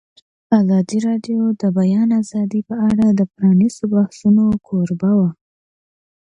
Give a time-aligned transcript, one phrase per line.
[0.59, 5.29] ازادي راډیو د د بیان آزادي په اړه د پرانیستو بحثونو کوربه وه.